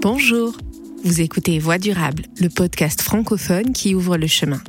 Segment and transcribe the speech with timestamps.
[0.00, 0.56] Bonjour,
[1.04, 4.60] vous écoutez Voix durable, le podcast francophone qui ouvre le chemin.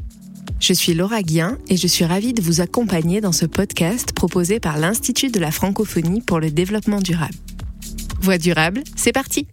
[0.59, 4.59] Je suis Laura Guien et je suis ravie de vous accompagner dans ce podcast proposé
[4.59, 7.35] par l'Institut de la francophonie pour le développement durable.
[8.21, 9.45] Voix durable, c'est parti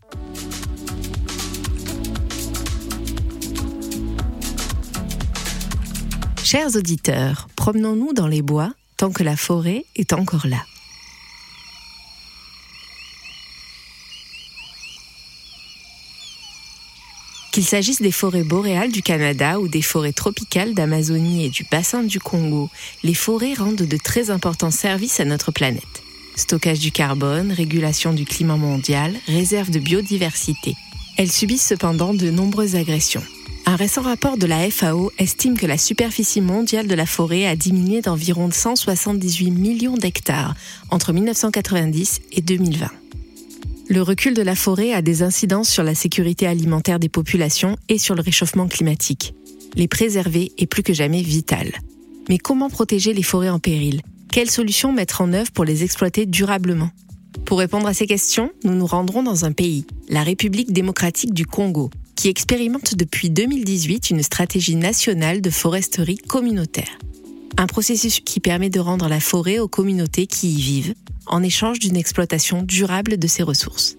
[6.42, 10.62] Chers auditeurs, promenons-nous dans les bois tant que la forêt est encore là.
[17.56, 22.02] Qu'il s'agisse des forêts boréales du Canada ou des forêts tropicales d'Amazonie et du bassin
[22.02, 22.68] du Congo,
[23.02, 26.02] les forêts rendent de très importants services à notre planète.
[26.34, 30.74] Stockage du carbone, régulation du climat mondial, réserve de biodiversité.
[31.16, 33.24] Elles subissent cependant de nombreuses agressions.
[33.64, 37.56] Un récent rapport de la FAO estime que la superficie mondiale de la forêt a
[37.56, 40.54] diminué d'environ 178 millions d'hectares
[40.90, 42.90] entre 1990 et 2020.
[43.88, 47.98] Le recul de la forêt a des incidences sur la sécurité alimentaire des populations et
[47.98, 49.32] sur le réchauffement climatique.
[49.76, 51.70] Les préserver est plus que jamais vital.
[52.28, 54.02] Mais comment protéger les forêts en péril?
[54.32, 56.90] Quelles solutions mettre en œuvre pour les exploiter durablement?
[57.44, 61.46] Pour répondre à ces questions, nous nous rendrons dans un pays, la République démocratique du
[61.46, 66.98] Congo, qui expérimente depuis 2018 une stratégie nationale de foresterie communautaire.
[67.58, 70.94] Un processus qui permet de rendre la forêt aux communautés qui y vivent,
[71.26, 73.96] en échange d'une exploitation durable de ses ressources.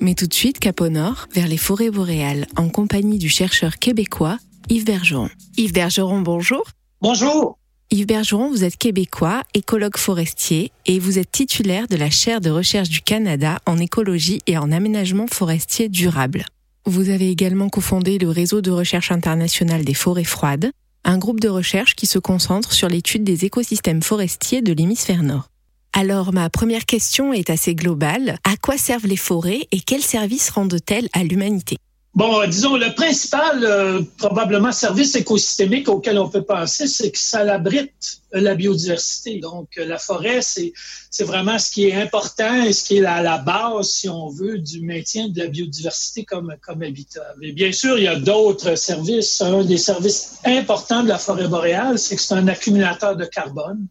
[0.00, 3.78] Mais tout de suite, cap au nord, vers les forêts boréales, en compagnie du chercheur
[3.78, 4.38] québécois
[4.68, 5.28] Yves Bergeron.
[5.56, 6.64] Yves Bergeron, bonjour.
[7.00, 7.58] Bonjour.
[7.90, 12.50] Yves Bergeron, vous êtes québécois, écologue forestier et vous êtes titulaire de la chaire de
[12.50, 16.44] recherche du Canada en écologie et en aménagement forestier durable.
[16.86, 20.70] Vous avez également cofondé le réseau de recherche international des forêts froides,
[21.04, 25.48] un groupe de recherche qui se concentre sur l'étude des écosystèmes forestiers de l'hémisphère nord.
[25.92, 28.38] Alors ma première question est assez globale.
[28.44, 31.76] À quoi servent les forêts et quels services rendent-elles à l'humanité?
[32.12, 37.40] Bon, disons, le principal, euh, probablement, service écosystémique auquel on peut penser, c'est que ça
[37.40, 39.38] abrite la biodiversité.
[39.38, 40.72] Donc, la forêt, c'est,
[41.20, 44.58] vraiment ce qui est important et ce qui est à la base, si on veut,
[44.58, 47.34] du maintien de la biodiversité comme, comme habitat.
[47.38, 49.40] Bien sûr, il y a d'autres services.
[49.40, 53.86] Un des services importants de la forêt boréale, c'est que c'est un accumulateur de carbone.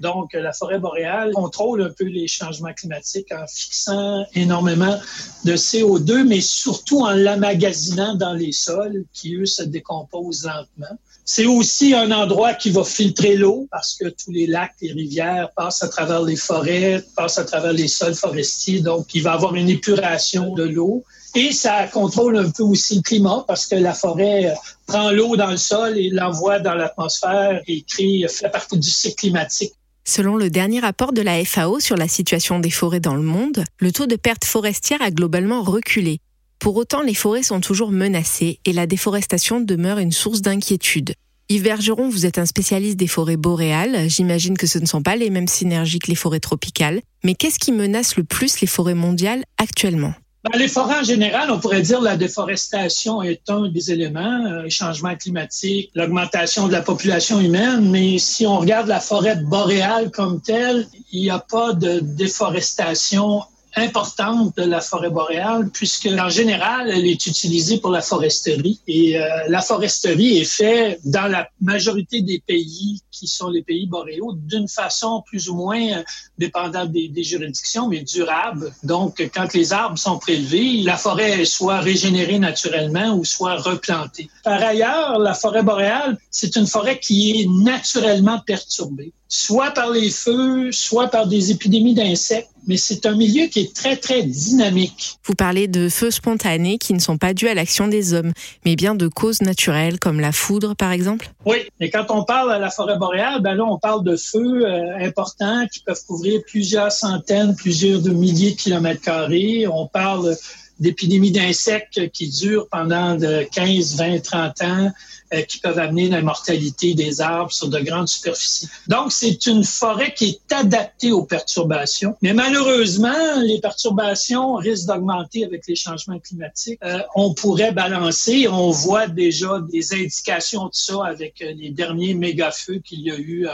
[0.00, 4.98] Donc, la forêt boréale contrôle un peu les changements climatiques en fixant énormément
[5.44, 10.96] de CO2, mais surtout en l'amagasinant dans les sols qui, eux, se décomposent lentement.
[11.26, 15.50] C'est aussi un endroit qui va filtrer l'eau parce que tous les lacs et rivières
[15.54, 18.80] passent à travers les forêts, passent à travers les sols forestiers.
[18.80, 21.04] Donc, il va avoir une épuration de l'eau.
[21.36, 24.52] Et ça contrôle un peu aussi le climat parce que la forêt
[24.86, 29.14] prend l'eau dans le sol et l'envoie dans l'atmosphère et crée, fait partie du cycle
[29.14, 29.74] climatique.
[30.10, 33.62] Selon le dernier rapport de la FAO sur la situation des forêts dans le monde,
[33.78, 36.18] le taux de perte forestière a globalement reculé.
[36.58, 41.14] Pour autant, les forêts sont toujours menacées et la déforestation demeure une source d'inquiétude.
[41.48, 44.10] Yves Bergeron, vous êtes un spécialiste des forêts boréales.
[44.10, 47.02] J'imagine que ce ne sont pas les mêmes synergies que les forêts tropicales.
[47.22, 50.14] Mais qu'est-ce qui menace le plus les forêts mondiales actuellement?
[50.44, 54.62] Dans les forêts en général, on pourrait dire la déforestation est un des éléments, euh,
[54.62, 60.10] le changement climatique, l'augmentation de la population humaine, mais si on regarde la forêt boréale
[60.10, 63.42] comme telle, il n'y a pas de déforestation
[63.76, 68.80] importante de la forêt boréale, puisque en général, elle est utilisée pour la foresterie.
[68.86, 73.86] Et euh, la foresterie est faite dans la majorité des pays qui sont les pays
[73.86, 76.02] boréaux d'une façon plus ou moins euh,
[76.38, 78.72] dépendante des, juridictions, mais durable.
[78.82, 84.30] Donc, quand les arbres sont prélevés, la forêt soit régénérée naturellement ou soit replantée.
[84.42, 90.10] Par ailleurs, la forêt boréale, c'est une forêt qui est naturellement perturbée soit par les
[90.10, 95.18] feux, soit par des épidémies d'insectes, mais c'est un milieu qui est très, très dynamique.
[95.24, 98.32] Vous parlez de feux spontanés qui ne sont pas dus à l'action des hommes,
[98.64, 101.30] mais bien de causes naturelles comme la foudre, par exemple?
[101.46, 104.66] Oui, et quand on parle à la forêt boréale, ben là, on parle de feux
[104.66, 109.66] euh, importants qui peuvent couvrir plusieurs centaines, plusieurs de milliers de kilomètres carrés.
[109.68, 110.36] On parle
[110.80, 114.92] d'épidémies d'insectes qui durent pendant de 15, 20, 30 ans,
[115.32, 118.68] euh, qui peuvent amener la mortalité des arbres sur de grandes superficies.
[118.88, 122.16] Donc, c'est une forêt qui est adaptée aux perturbations.
[122.20, 126.80] Mais malheureusement, les perturbations risquent d'augmenter avec les changements climatiques.
[126.82, 128.48] Euh, on pourrait balancer.
[128.48, 133.16] On voit déjà des indications de ça avec euh, les derniers méga-feux qu'il y a
[133.16, 133.46] eu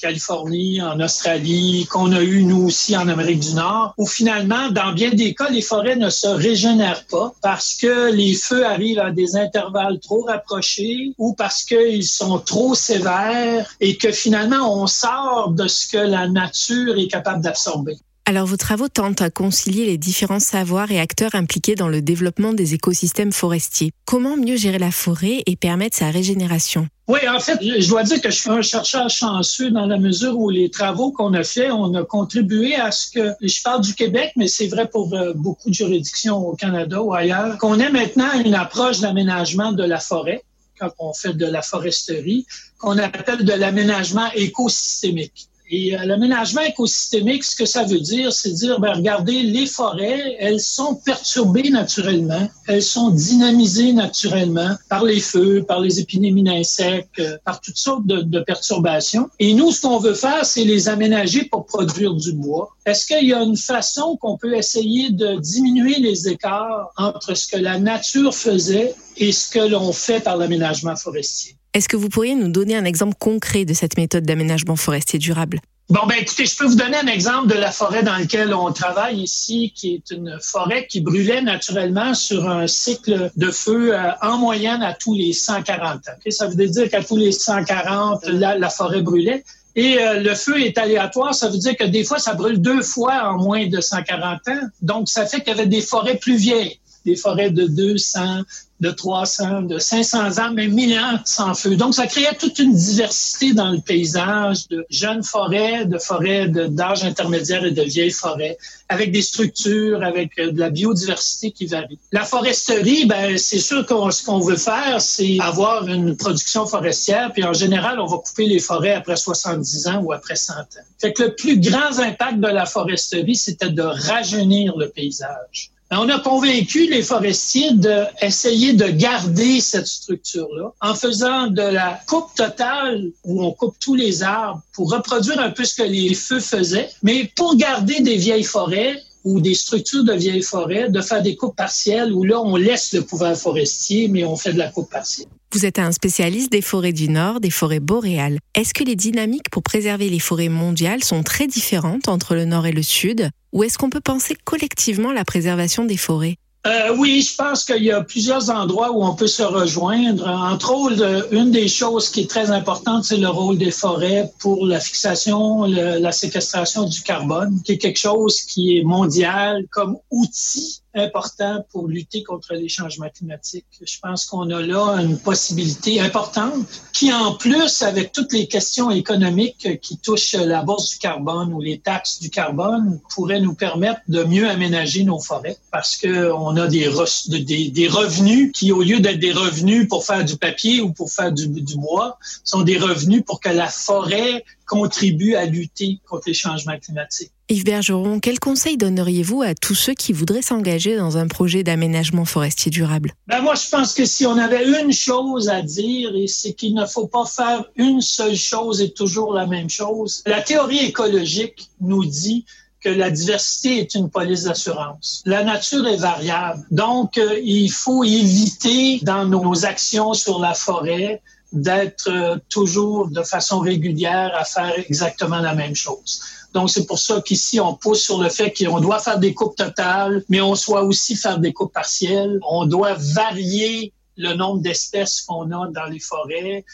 [0.00, 4.92] Californie, en Australie, qu'on a eu nous aussi en Amérique du Nord, où finalement, dans
[4.92, 9.10] bien des cas, les forêts ne se régénèrent pas parce que les feux arrivent à
[9.10, 15.52] des intervalles trop rapprochés ou parce qu'ils sont trop sévères et que finalement, on sort
[15.52, 17.96] de ce que la nature est capable d'absorber.
[18.26, 22.52] Alors vos travaux tentent à concilier les différents savoirs et acteurs impliqués dans le développement
[22.52, 23.90] des écosystèmes forestiers.
[24.04, 26.86] Comment mieux gérer la forêt et permettre sa régénération?
[27.10, 30.38] Oui, en fait, je dois dire que je suis un chercheur chanceux dans la mesure
[30.38, 33.94] où les travaux qu'on a faits, on a contribué à ce que, je parle du
[33.94, 37.90] Québec, mais c'est vrai pour euh, beaucoup de juridictions au Canada ou ailleurs, qu'on ait
[37.90, 40.44] maintenant une approche d'aménagement de la forêt
[40.78, 42.46] quand on fait de la foresterie,
[42.78, 45.49] qu'on appelle de l'aménagement écosystémique.
[45.72, 50.36] Et euh, l'aménagement écosystémique, ce que ça veut dire, c'est dire, ben, regardez, les forêts,
[50.40, 57.20] elles sont perturbées naturellement, elles sont dynamisées naturellement par les feux, par les épidémies d'insectes,
[57.20, 59.28] euh, par toutes sortes de, de perturbations.
[59.38, 62.70] Et nous, ce qu'on veut faire, c'est les aménager pour produire du bois.
[62.84, 67.46] Est-ce qu'il y a une façon qu'on peut essayer de diminuer les écarts entre ce
[67.46, 71.59] que la nature faisait et ce que l'on fait par l'aménagement forestier?
[71.72, 75.60] Est-ce que vous pourriez nous donner un exemple concret de cette méthode d'aménagement forestier durable?
[75.88, 78.72] Bon, ben écoutez, je peux vous donner un exemple de la forêt dans laquelle on
[78.72, 84.10] travaille ici, qui est une forêt qui brûlait naturellement sur un cycle de feu euh,
[84.20, 86.30] en moyenne à tous les 140 ans.
[86.30, 89.44] Ça veut dire qu'à tous les 140, la, la forêt brûlait.
[89.76, 92.82] Et euh, le feu est aléatoire, ça veut dire que des fois, ça brûle deux
[92.82, 94.60] fois en moins de 140 ans.
[94.82, 98.42] Donc, ça fait qu'il y avait des forêts plus vieilles des forêts de 200,
[98.80, 101.76] de 300, de 500 ans, même 1000 ans sans feu.
[101.76, 107.04] Donc, ça créait toute une diversité dans le paysage de jeunes forêts, de forêts d'âge
[107.04, 108.56] intermédiaire et de vieilles forêts,
[108.88, 111.98] avec des structures, avec euh, de la biodiversité qui varie.
[112.12, 117.32] La foresterie, ben, c'est sûr que ce qu'on veut faire, c'est avoir une production forestière,
[117.32, 120.64] puis en général, on va couper les forêts après 70 ans ou après 100 ans.
[120.98, 125.70] Fait que le plus grand impact de la foresterie, c'était de rajeunir le paysage.
[125.92, 132.32] On a convaincu les forestiers d'essayer de garder cette structure-là en faisant de la coupe
[132.36, 136.38] totale où on coupe tous les arbres pour reproduire un peu ce que les feux
[136.38, 141.22] faisaient, mais pour garder des vieilles forêts ou des structures de vieilles forêts, de faire
[141.22, 144.70] des coupes partielles où là, on laisse le pouvoir forestier, mais on fait de la
[144.70, 145.26] coupe partielle.
[145.52, 148.38] Vous êtes un spécialiste des forêts du Nord, des forêts boréales.
[148.54, 152.66] Est-ce que les dynamiques pour préserver les forêts mondiales sont très différentes entre le Nord
[152.66, 153.30] et le Sud?
[153.52, 156.36] Ou est-ce qu'on peut penser collectivement la préservation des forêts?
[156.66, 160.28] Euh, oui, je pense qu'il y a plusieurs endroits où on peut se rejoindre.
[160.28, 164.66] Entre autres, une des choses qui est très importante, c'est le rôle des forêts pour
[164.66, 170.82] la fixation, la séquestration du carbone, qui est quelque chose qui est mondial comme outil
[170.94, 173.66] important pour lutter contre les changements climatiques.
[173.80, 178.90] Je pense qu'on a là une possibilité importante qui, en plus, avec toutes les questions
[178.90, 184.00] économiques qui touchent la bourse du carbone ou les taxes du carbone, pourrait nous permettre
[184.08, 189.32] de mieux aménager nos forêts parce qu'on a des, revenus qui, au lieu d'être des
[189.32, 191.46] revenus pour faire du papier ou pour faire du
[191.76, 197.32] bois, sont des revenus pour que la forêt contribue à lutter contre les changements climatiques.
[197.48, 202.24] Yves Bergeron, quel conseil donneriez-vous à tous ceux qui voudraient s'engager dans un projet d'aménagement
[202.24, 203.12] forestier durable?
[203.26, 206.86] Ben moi, je pense que si on avait une chose à dire, c'est qu'il ne
[206.86, 210.22] faut pas faire une seule chose et toujours la même chose.
[210.24, 212.44] La théorie écologique nous dit
[212.80, 215.24] que la diversité est une police d'assurance.
[215.26, 216.64] La nature est variable.
[216.70, 221.20] Donc, euh, il faut éviter dans nos actions sur la forêt
[221.52, 226.20] d'être euh, toujours de façon régulière à faire exactement la même chose.
[226.52, 229.56] Donc, c'est pour ça qu'ici, on pousse sur le fait qu'on doit faire des coupes
[229.56, 232.40] totales, mais on doit aussi faire des coupes partielles.
[232.48, 236.64] On doit varier le nombre d'espèces qu'on a dans les forêts.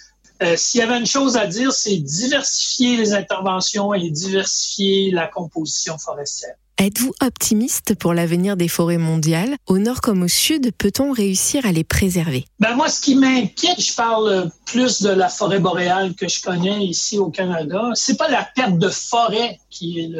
[0.43, 5.27] Euh, S'il y avait une chose à dire, c'est diversifier les interventions et diversifier la
[5.27, 6.57] composition forestière.
[6.79, 9.57] Êtes-vous optimiste pour l'avenir des forêts mondiales?
[9.67, 12.45] Au nord comme au sud, peut-on réussir à les préserver?
[12.61, 16.85] Ben Moi, ce qui m'inquiète, je parle plus de la forêt boréale que je connais
[16.85, 20.11] ici au Canada, c'est pas la perte de forêt qui est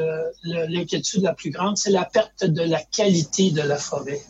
[0.45, 4.23] l'inquiétude la plus grande, c'est la perte de la qualité de la forêt.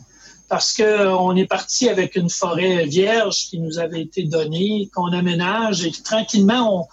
[0.49, 5.13] Parce que on est parti avec une forêt vierge qui nous avait été donnée, qu'on
[5.13, 6.89] aménage et tranquillement,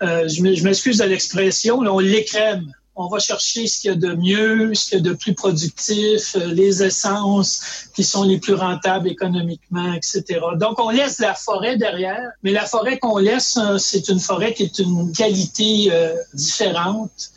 [0.00, 3.96] on, euh, je m'excuse de l'expression, on l'écrème on va chercher ce qu'il y a
[3.96, 8.38] de mieux, ce qu'il y a de plus productif, euh, les essences qui sont les
[8.38, 10.40] plus rentables économiquement, etc.
[10.56, 14.54] Donc, on laisse la forêt derrière, mais la forêt qu'on laisse, euh, c'est une forêt
[14.54, 17.30] qui est une qualité euh, différente.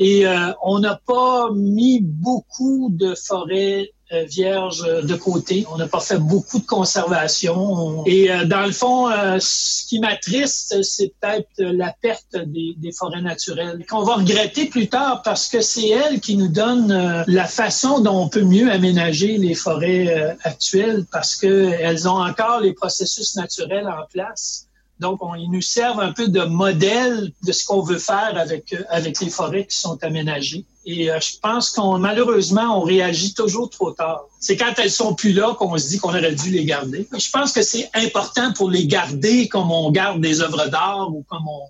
[0.00, 0.26] Et
[0.62, 5.66] on n'a pas mis beaucoup de forêts euh, vierge de côté.
[5.72, 8.04] On n'a pas fait beaucoup de conservation.
[8.06, 12.92] Et euh, dans le fond, euh, ce qui m'attriste, c'est peut-être la perte des, des,
[12.92, 17.44] forêts naturelles qu'on va regretter plus tard parce que c'est elles qui nous donnent la
[17.46, 23.36] façon dont on peut mieux aménager les forêts actuelles parce qu'elles ont encore les processus
[23.36, 24.68] naturels en place.
[25.00, 28.74] Donc, on, ils nous servent un peu de modèle de ce qu'on veut faire avec,
[28.88, 30.64] avec les forêts qui sont aménagées.
[30.90, 34.24] Et euh, je pense qu'on malheureusement, on réagit toujours trop tard.
[34.40, 37.06] C'est quand elles sont plus là qu'on se dit qu'on aurait dû les garder.
[37.12, 41.26] Je pense que c'est important pour les garder comme on garde des œuvres d'art ou
[41.28, 41.60] comme on.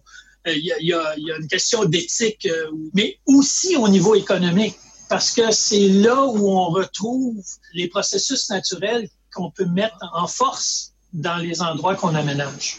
[0.46, 4.76] Euh, il y, a, une question d'éthique, euh, mais aussi au niveau économique,
[5.08, 7.42] parce que c'est là où on retrouve
[7.74, 12.78] les processus naturels qu'on peut mettre en force dans les endroits qu'on aménage.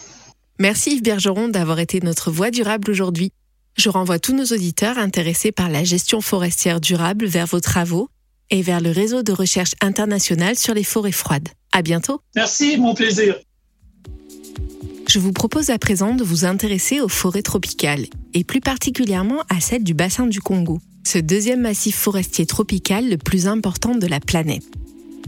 [0.58, 3.34] Merci Yves Bergeron d'avoir été notre voix durable aujourd'hui.
[3.80, 8.10] Je renvoie tous nos auditeurs intéressés par la gestion forestière durable vers vos travaux
[8.50, 11.48] et vers le réseau de recherche international sur les forêts froides.
[11.72, 12.20] À bientôt.
[12.36, 13.40] Merci, mon plaisir.
[15.08, 19.62] Je vous propose à présent de vous intéresser aux forêts tropicales et plus particulièrement à
[19.62, 24.20] celles du bassin du Congo, ce deuxième massif forestier tropical le plus important de la
[24.20, 24.66] planète.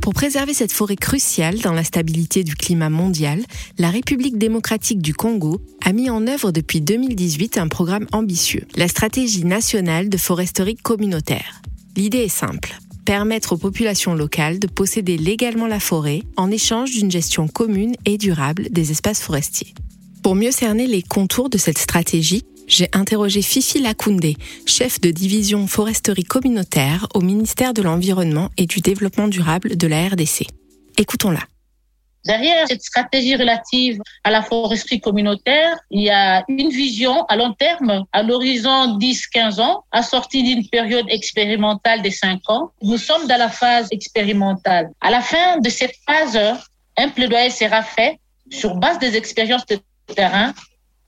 [0.01, 3.43] Pour préserver cette forêt cruciale dans la stabilité du climat mondial,
[3.77, 8.87] la République démocratique du Congo a mis en œuvre depuis 2018 un programme ambitieux, la
[8.87, 11.61] stratégie nationale de foresterie communautaire.
[11.95, 17.11] L'idée est simple permettre aux populations locales de posséder légalement la forêt en échange d'une
[17.11, 19.73] gestion commune et durable des espaces forestiers.
[20.23, 25.67] Pour mieux cerner les contours de cette stratégie, j'ai interrogé Fifi Lakoundé, chef de division
[25.67, 30.47] foresterie communautaire au ministère de l'Environnement et du Développement durable de la RDC.
[30.97, 31.41] Écoutons-la.
[32.23, 37.51] Derrière cette stratégie relative à la foresterie communautaire, il y a une vision à long
[37.53, 42.71] terme, à l'horizon 10-15 ans, assortie d'une période expérimentale de 5 ans.
[42.83, 44.91] Nous sommes dans la phase expérimentale.
[45.01, 46.39] À la fin de cette phase,
[46.95, 49.79] un plaidoyer sera fait sur base des expériences de
[50.15, 50.53] terrain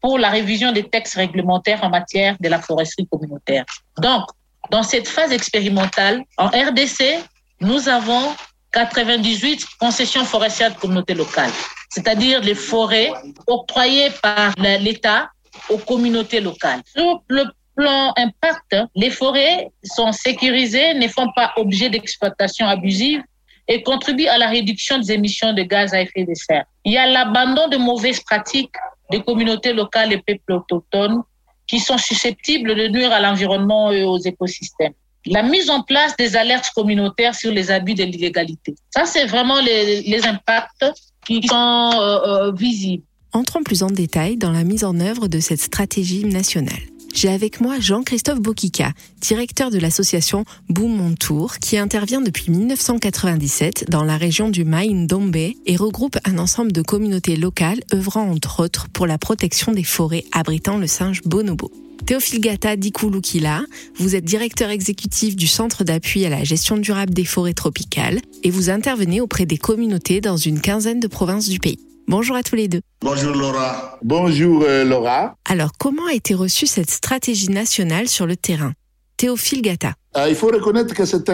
[0.04, 3.64] pour la révision des textes réglementaires en matière de la foresterie communautaire.
[4.00, 4.26] Donc,
[4.70, 7.24] dans cette phase expérimentale, en RDC,
[7.62, 8.36] nous avons
[8.74, 11.52] 98 concessions forestières de communautés locales,
[11.90, 13.12] c'est-à-dire les forêts
[13.48, 15.30] octroyées par l'État
[15.70, 16.82] aux communautés locales.
[16.94, 17.46] Sur le
[17.76, 23.24] plan impact, les forêts sont sécurisées, ne font pas objet d'exploitation abusive
[23.70, 26.66] et contribuent à la réduction des émissions de gaz à effet de serre.
[26.84, 28.76] Il y a l'abandon de mauvaises pratiques
[29.14, 31.22] des communautés locales et peuples autochtones
[31.68, 34.94] qui sont susceptibles de nuire à l'environnement et aux écosystèmes.
[35.28, 38.76] La mise en place des alertes communautaires sur les abus de l'illégalité.
[38.90, 40.86] Ça, c'est vraiment les, impacts
[41.26, 43.04] qui sont euh, euh, visibles.
[43.32, 46.84] Entrons plus en détail dans la mise en œuvre de cette stratégie nationale.
[47.14, 48.92] J'ai avec moi Jean-Christophe Bokika,
[49.22, 55.36] directeur de l'association Boom Mon Tour, qui intervient depuis 1997 dans la région du Maïn-Dombe
[55.36, 60.26] et regroupe un ensemble de communautés locales œuvrant entre autres pour la protection des forêts
[60.32, 61.72] abritant le singe bonobo.
[62.08, 63.62] Théophile Gata Dikouloukila,
[63.98, 68.50] vous êtes directeur exécutif du Centre d'appui à la gestion durable des forêts tropicales et
[68.50, 71.80] vous intervenez auprès des communautés dans une quinzaine de provinces du pays.
[72.08, 72.82] Bonjour à tous les deux.
[73.02, 73.98] Bonjour Laura.
[74.04, 75.36] Bonjour euh, Laura.
[75.50, 78.74] Alors, comment a été reçue cette stratégie nationale sur le terrain?
[79.18, 79.94] Théophile Gata.
[80.18, 81.30] Euh, il faut reconnaître que c'est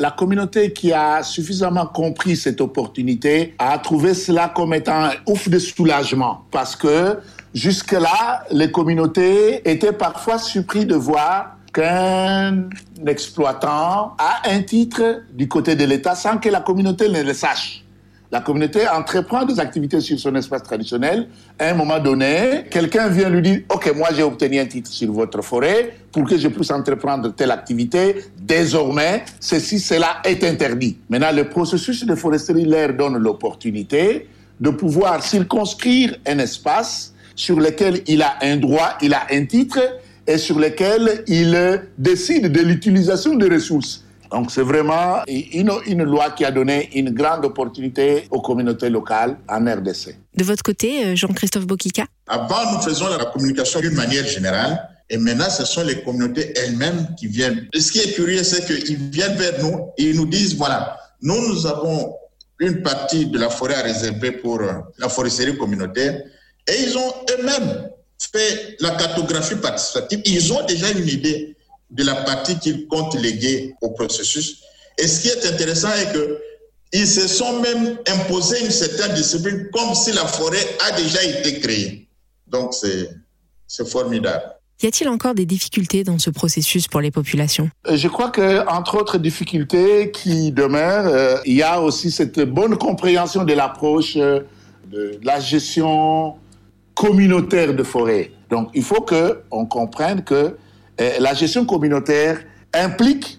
[0.00, 5.48] la communauté qui a suffisamment compris cette opportunité a trouvé cela comme étant un ouf
[5.48, 7.18] de soulagement parce que
[7.54, 12.70] jusque-là, les communautés étaient parfois surpris de voir qu'un
[13.06, 17.85] exploitant a un titre du côté de l'État sans que la communauté ne le sache.
[18.32, 21.28] La communauté entreprend des activités sur son espace traditionnel.
[21.58, 25.12] À un moment donné, quelqu'un vient lui dire, OK, moi j'ai obtenu un titre sur
[25.12, 28.16] votre forêt pour que je puisse entreprendre telle activité.
[28.36, 30.98] Désormais, ceci, cela est interdit.
[31.08, 34.28] Maintenant, le processus de foresterie leur donne l'opportunité
[34.58, 39.78] de pouvoir circonscrire un espace sur lequel il a un droit, il a un titre
[40.26, 44.02] et sur lequel il décide de l'utilisation des ressources.
[44.30, 49.38] Donc c'est vraiment une, une, loi qui a donné une grande opportunité aux communautés locales
[49.48, 50.16] en RDC.
[50.34, 54.88] De votre côté, euh, Jean-Christophe Bokika Avant, nous faisons la communication d'une manière générale.
[55.08, 57.68] Et maintenant, ce sont les communautés elles-mêmes qui viennent.
[57.72, 61.48] ce qui est curieux, c'est qu'ils viennent vers nous et ils nous disent, voilà, nous,
[61.48, 62.16] nous avons
[62.58, 66.20] une partie de la forêt à réserver pour euh, la foresterie communautaire.
[66.66, 70.22] Et ils ont eux-mêmes fait la cartographie participative.
[70.24, 71.55] Ils ont déjà une idée
[71.90, 74.62] de la partie qu'ils comptent léguer au processus.
[74.98, 76.38] Et ce qui est intéressant est que
[76.92, 81.60] ils se sont même imposés une certaine discipline comme si la forêt a déjà été
[81.60, 82.08] créée.
[82.46, 84.44] Donc c'est formidable.
[84.82, 87.70] Y a-t-il encore des difficultés dans ce processus pour les populations?
[87.88, 92.40] Euh, Je crois que entre autres difficultés qui demeurent, euh, il y a aussi cette
[92.40, 94.40] bonne compréhension de l'approche euh,
[94.90, 96.34] de la gestion
[96.94, 98.32] communautaire de forêt.
[98.50, 100.50] Donc il faut que on comprenne que euh,
[100.98, 102.40] la gestion communautaire
[102.72, 103.38] implique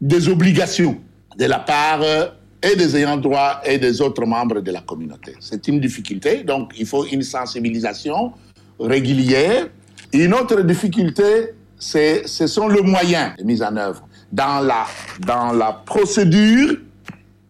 [0.00, 1.00] des obligations
[1.36, 2.26] de la part euh,
[2.62, 5.34] et des ayants droit et des autres membres de la communauté.
[5.40, 8.32] C'est une difficulté, donc il faut une sensibilisation
[8.78, 9.68] régulière.
[10.12, 14.06] Une autre difficulté, c'est, ce sont le moyen de mise en œuvre.
[14.32, 14.86] Dans la,
[15.20, 16.76] dans la procédure,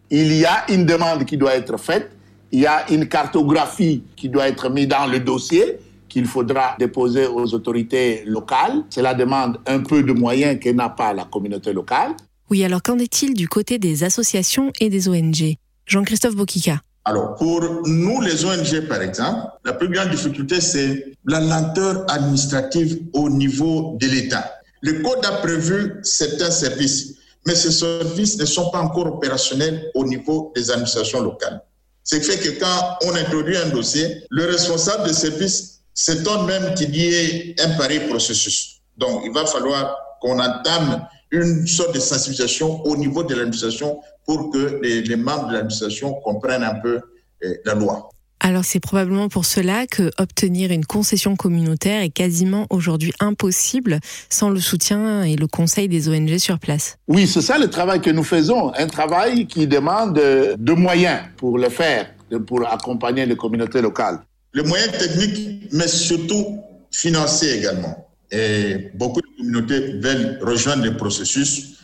[0.09, 2.11] il y a une demande qui doit être faite,
[2.51, 5.77] il y a une cartographie qui doit être mise dans le dossier
[6.15, 8.85] qu'il faudra déposer aux autorités locales.
[8.89, 12.11] Cela demande un peu de moyens que n'a pas la communauté locale.
[12.49, 16.79] Oui, alors qu'en est-il du côté des associations et des ONG Jean-Christophe Bokika.
[17.03, 22.97] Alors, pour nous, les ONG, par exemple, la plus grande difficulté, c'est la lenteur administrative
[23.11, 24.53] au niveau de l'État.
[24.79, 30.05] Le code a prévu certains services, mais ces services ne sont pas encore opérationnels au
[30.05, 31.61] niveau des administrations locales.
[32.05, 36.75] Ce qui fait que quand on introduit un dossier, le responsable de service s'étonne même
[36.75, 38.81] qu'il y ait un pareil processus?
[38.97, 44.51] Donc, il va falloir qu'on entame une sorte de sensibilisation au niveau de l'administration pour
[44.51, 46.99] que les, membres de l'administration comprennent un peu
[47.41, 48.09] eh, la loi.
[48.41, 53.99] Alors c'est probablement pour cela que obtenir une concession communautaire est quasiment aujourd'hui impossible
[54.29, 56.97] sans le soutien et le conseil des ONG sur place.
[57.07, 61.57] Oui, c'est ça le travail que nous faisons, un travail qui demande de moyens pour
[61.57, 62.11] le faire,
[62.45, 64.19] pour accompagner les communautés locales.
[64.55, 68.07] Le moyen technique, mais surtout financier également.
[68.31, 71.75] Et beaucoup de communautés veulent rejoindre le processus,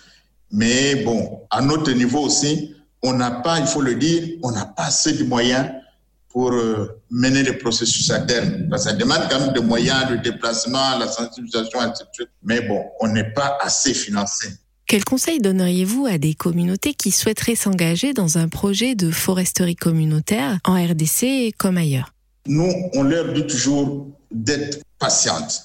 [0.52, 2.74] mais bon, à notre niveau aussi,
[3.04, 5.70] on n'a pas, il faut le dire, on n'a pas assez de moyens
[6.30, 8.70] pour euh, mener le processus à terme.
[8.78, 12.30] Ça demande quand même des moyens de déplacement, la sensibilisation, etc.
[12.42, 14.48] Mais bon, on n'est pas assez financé.
[14.88, 20.60] Quel conseil donneriez-vous à des communautés qui souhaiteraient s'engager dans un projet de foresterie communautaire
[20.64, 22.14] en RDC comme ailleurs?
[22.48, 25.64] Nous, on leur dit toujours d'être patientes.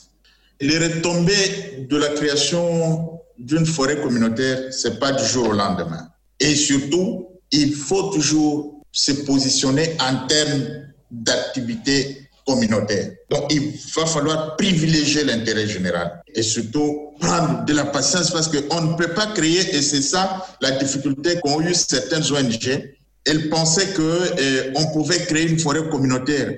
[0.60, 6.08] Les retombées de la création d'une forêt communautaire, c'est pas du jour au lendemain.
[6.40, 13.12] Et surtout, il faut toujours se positionner en termes d'activité communautaire.
[13.30, 18.80] Donc, il va falloir privilégier l'intérêt général et surtout prendre de la patience parce qu'on
[18.80, 22.94] ne peut pas créer, et c'est ça la difficulté qu'ont eu certaines ONG.
[23.24, 24.02] Elles pensaient qu'on
[24.38, 26.54] eh, pouvait créer une forêt communautaire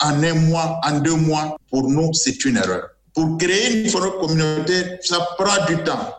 [0.00, 1.56] en un mois, en deux mois.
[1.70, 2.88] Pour nous, c'est une erreur.
[3.14, 6.14] Pour créer une forêt communautaire, ça prend du temps.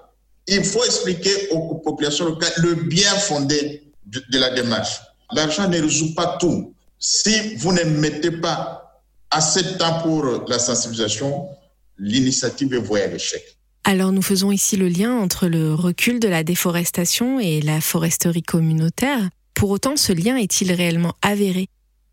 [0.47, 5.01] Il faut expliquer aux populations locales le bien fondé de, la démarche.
[5.33, 6.73] L'argent ne résout pas tout.
[6.99, 11.49] Si vous ne mettez pas assez de temps pour la sensibilisation,
[11.97, 13.43] l'initiative est vouée à l'échec.
[13.83, 18.41] Alors nous faisons ici le lien entre le recul de la déforestation et la foresterie
[18.41, 19.29] communautaire.
[19.53, 21.67] Pour autant, ce lien est-il réellement avéré?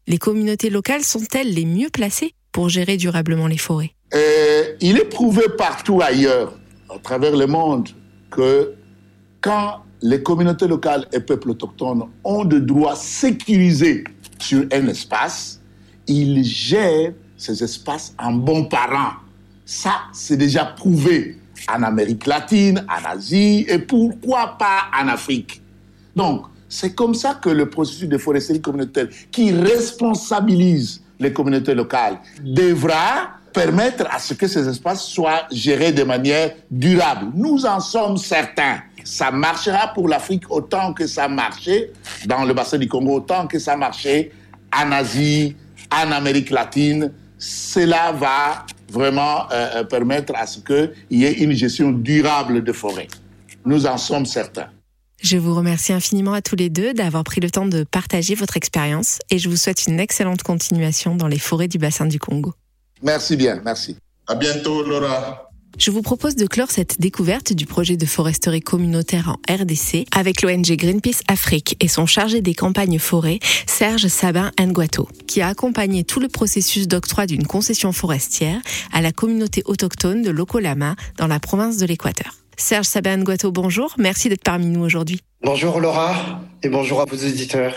[0.08, 3.92] Les communautés locales sont-elles les mieux placées pour gérer durablement les forêts?
[4.14, 6.58] Euh, Il est prouvé partout ailleurs,
[6.90, 7.88] à travers le monde,
[8.30, 8.74] que
[9.40, 14.02] quand les communautés locales et peuples autochtones ont de droits sécurisés
[14.40, 15.60] sur un espace,
[16.08, 19.14] ils gèrent ces espaces en bons parents.
[19.64, 21.38] Ça, c'est déjà prouvé
[21.72, 25.62] en Amérique latine, en Asie et pourquoi pas en Afrique.
[26.16, 32.18] Donc, c'est comme ça que le processus de foresterie communautaire, qui responsabilise les communautés locales,
[32.42, 37.26] devra permettre à ce que ces espaces soient gérés de manière durable.
[37.34, 38.78] Nous en sommes certains.
[39.04, 41.92] Ça marchera pour l'Afrique autant que ça marchait
[42.24, 44.32] dans le bassin du Congo, autant que ça marchait
[44.74, 45.54] en Asie,
[45.90, 47.12] en Amérique latine.
[47.36, 52.72] Cela va vraiment euh, euh, permettre à ce qu'il y ait une gestion durable de
[52.72, 53.08] forêts.
[53.66, 54.68] Nous en sommes certains.
[55.22, 58.56] Je vous remercie infiniment à tous les deux d'avoir pris le temps de partager votre
[58.56, 62.54] expérience et je vous souhaite une excellente continuation dans les forêts du bassin du Congo.
[63.02, 63.96] Merci bien, merci.
[64.26, 65.48] À bientôt, Laura.
[65.78, 70.42] Je vous propose de clore cette découverte du projet de foresterie communautaire en RDC avec
[70.42, 76.02] l'ONG Greenpeace Afrique et son chargé des campagnes forêts, Serge Sabin Nguato, qui a accompagné
[76.02, 78.60] tout le processus d'octroi d'une concession forestière
[78.92, 82.41] à la communauté autochtone de Lokolama dans la province de l'Équateur.
[82.56, 85.20] Serge Sabin Nguato, bonjour, merci d'être parmi nous aujourd'hui.
[85.42, 87.74] Bonjour Laura et bonjour à vos éditeurs.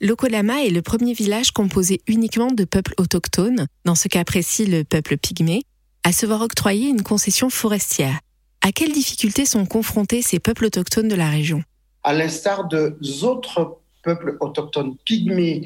[0.00, 4.84] Lokolama est le premier village composé uniquement de peuples autochtones, dans ce cas précis le
[4.84, 5.62] peuple pygmée,
[6.04, 8.20] à se voir octroyer une concession forestière.
[8.60, 11.62] À quelles difficultés sont confrontés ces peuples autochtones de la région?
[12.02, 15.62] À l'instar des autres peuples autochtones pygmées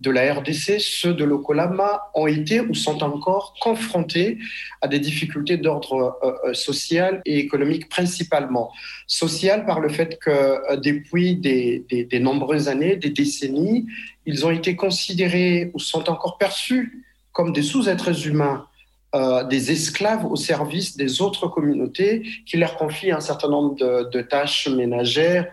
[0.00, 4.38] de la RDC, ceux de l'Okolama, ont été ou sont encore confrontés
[4.82, 8.72] à des difficultés d'ordre euh, euh, social et économique principalement.
[9.06, 13.86] Social par le fait que euh, depuis des, nombreuses années, des décennies,
[14.26, 18.66] ils ont été considérés ou sont encore perçus comme des sous-êtres humains
[19.48, 24.66] des esclaves au service des autres communautés qui leur confient un certain nombre de tâches
[24.66, 25.46] ménagères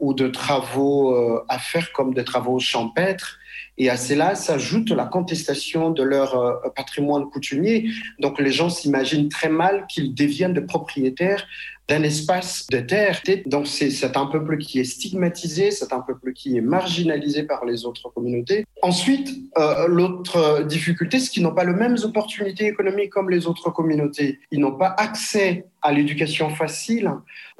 [0.00, 3.38] ou de travaux euh, à faire comme des travaux champêtres.
[3.76, 7.90] Et à cela s'ajoute la contestation de leur euh, patrimoine coutumier.
[8.18, 11.46] Donc les gens s'imaginent très mal qu'ils deviennent des propriétaires
[11.88, 13.20] d'un espace de terre.
[13.46, 17.86] Donc c'est un peuple qui est stigmatisé, c'est un peuple qui est marginalisé par les
[17.86, 18.64] autres communautés.
[18.82, 23.70] Ensuite, euh, l'autre difficulté, c'est qu'ils n'ont pas les mêmes opportunités économiques comme les autres
[23.70, 24.38] communautés.
[24.50, 27.10] Ils n'ont pas accès à l'éducation facile.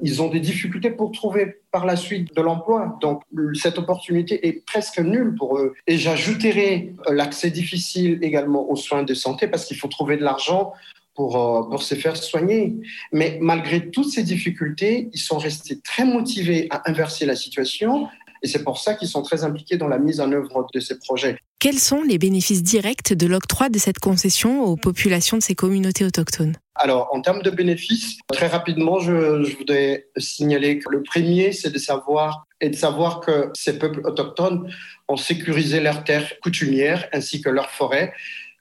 [0.03, 2.99] Ils ont des difficultés pour trouver par la suite de l'emploi.
[3.01, 3.23] Donc
[3.55, 5.75] cette opportunité est presque nulle pour eux.
[5.87, 10.73] Et j'ajouterai l'accès difficile également aux soins de santé parce qu'il faut trouver de l'argent
[11.19, 12.77] pour, euh, pour se faire soigner.
[13.11, 18.07] Mais malgré toutes ces difficultés, ils sont restés très motivés à inverser la situation
[18.41, 20.97] et c'est pour ça qu'ils sont très impliqués dans la mise en œuvre de ces
[21.01, 21.37] projets.
[21.59, 26.05] Quels sont les bénéfices directs de l'octroi de cette concession aux populations de ces communautés
[26.05, 26.55] autochtones?
[26.77, 31.71] Alors, en termes de bénéfices, très rapidement, je, je voudrais signaler que le premier, c'est
[31.71, 34.71] de savoir et de savoir que ces peuples autochtones
[35.09, 38.13] ont sécurisé leurs terres coutumières ainsi que leurs forêts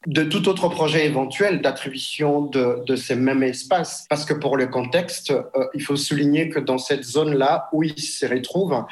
[0.07, 4.05] de tout autre projet éventuel d'attribution de, ces mêmes espaces.
[4.09, 7.99] Parce que pour le contexte, euh, il faut souligner que dans cette zone-là où ils
[7.99, 8.85] se retrouvent,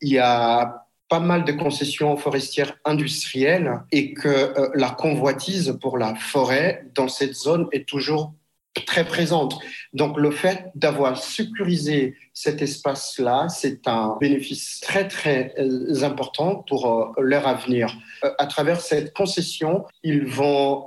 [0.00, 5.98] il y a pas mal de concessions forestières industrielles et que euh, la convoitise pour
[5.98, 8.34] la forêt dans cette zone est toujours
[8.84, 9.58] très présente.
[9.92, 16.86] Donc le fait d'avoir sécurisé cet espace-là, c'est un bénéfice très très euh, important pour
[16.86, 17.96] euh, leur avenir.
[18.24, 20.86] Euh, à travers cette concession, ils vont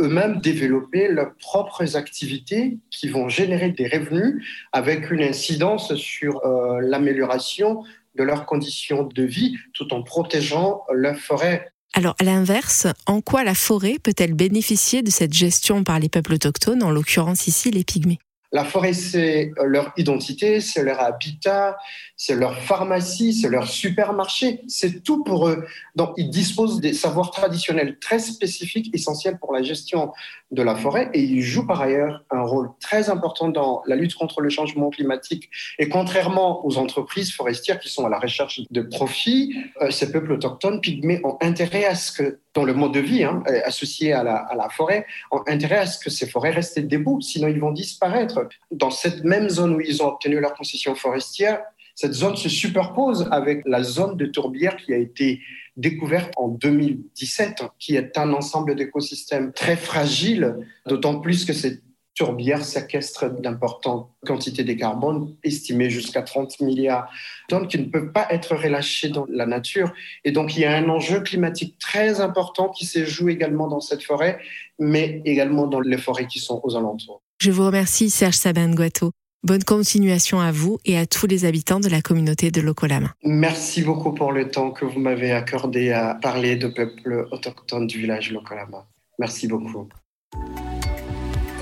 [0.00, 6.40] eux-mêmes développer leurs propres activités qui vont générer des revenus avec une incidence sur
[6.80, 7.84] l'amélioration
[8.16, 13.42] de leurs conditions de vie tout en protégeant leur forêt alors, à l'inverse, en quoi
[13.42, 17.82] la forêt peut-elle bénéficier de cette gestion par les peuples autochtones, en l'occurrence ici les
[17.82, 18.20] pygmées?
[18.52, 21.76] La forêt, c'est leur identité, c'est leur habitat,
[22.20, 25.64] c'est leur pharmacie, c'est leur supermarché, c'est tout pour eux.
[25.94, 30.12] Donc, ils disposent des savoirs traditionnels très spécifiques, essentiels pour la gestion
[30.50, 34.16] de la forêt, et ils jouent par ailleurs un rôle très important dans la lutte
[34.16, 35.48] contre le changement climatique.
[35.78, 40.32] Et contrairement aux entreprises forestières qui sont à la recherche de profits, euh, ces peuples
[40.32, 44.24] autochtones, pygmées, ont intérêt à ce que dans le mode de vie hein, associé à
[44.24, 47.60] la, à la, forêt, ont intérêt à ce que ces forêts restent debout, sinon ils
[47.60, 48.48] vont disparaître.
[48.72, 51.60] Dans cette même zone où ils ont obtenu leur concession forestière,
[52.00, 55.40] cette zone se superpose avec la zone de tourbière qui a été
[55.76, 61.82] découverte en 2017, qui est un ensemble d'écosystèmes très fragile, d'autant plus que cette
[62.14, 67.10] tourbière séquestre d'importantes quantités de carbone, estimées jusqu'à 30 milliards
[67.50, 69.92] de tonnes, qui ne peuvent pas être relâchées dans la nature.
[70.22, 73.80] Et donc, il y a un enjeu climatique très important qui se joue également dans
[73.80, 74.38] cette forêt,
[74.78, 77.22] mais également dans les forêts qui sont aux alentours.
[77.40, 79.10] Je vous remercie, Serge Saban Guato.
[79.44, 83.14] Bonne continuation à vous et à tous les habitants de la communauté de Lokolama.
[83.22, 88.00] Merci beaucoup pour le temps que vous m'avez accordé à parler de peuple autochtone du
[88.00, 88.88] village Lokolama.
[89.20, 89.88] Merci beaucoup.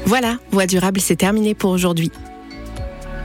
[0.07, 2.11] Voilà, Voix durable, c'est terminé pour aujourd'hui.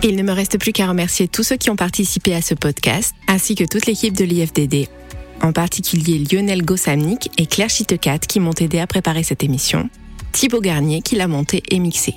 [0.04, 3.14] Il ne me reste plus qu'à remercier tous ceux qui ont participé à ce podcast,
[3.30, 4.90] ainsi que toute l'équipe de l'IFDD,
[5.42, 9.90] en particulier Lionel Gossamnik et Claire Chitecat qui m'ont aidé à préparer cette émission,
[10.34, 12.16] Thibaut Garnier qui l'a montée et mixée.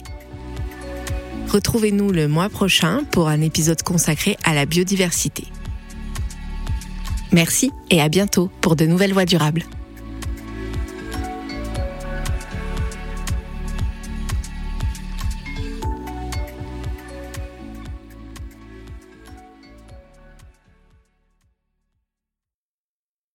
[1.48, 5.44] Retrouvez-nous le mois prochain pour un épisode consacré à la biodiversité.
[7.32, 9.64] Merci et à bientôt pour de nouvelles voies durables.